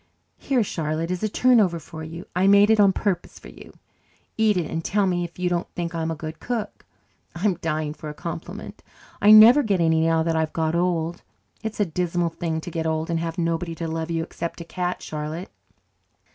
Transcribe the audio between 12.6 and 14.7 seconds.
to get old and have nobody to love you except a